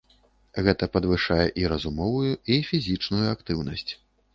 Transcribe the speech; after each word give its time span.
Гэта 0.67 0.83
падвышае 0.95 1.47
і 1.63 1.69
разумовую, 1.75 2.33
і 2.59 2.61
фізічную 2.75 3.25
актыўнасць. 3.39 3.91